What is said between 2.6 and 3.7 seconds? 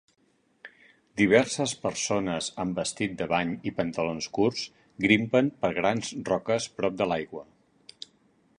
en vestit de bany